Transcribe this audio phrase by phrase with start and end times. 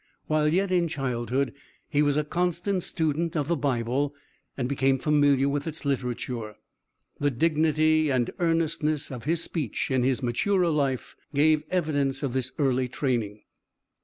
[0.25, 1.53] While yet in childhood
[1.87, 4.15] he was a constant student of the Bible,
[4.57, 6.55] and became familiar with its literature.
[7.19, 12.51] The dignity and earnestness of his speech in his maturer life gave evidence of this
[12.57, 13.41] early training.